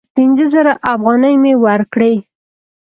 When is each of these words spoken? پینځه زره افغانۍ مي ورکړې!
پینځه 0.15 0.45
زره 0.53 0.73
افغانۍ 0.93 1.35
مي 1.43 1.53
ورکړې! 1.65 2.13